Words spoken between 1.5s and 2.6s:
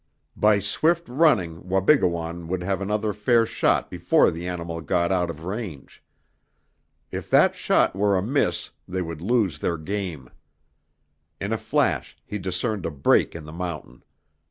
Wabigoon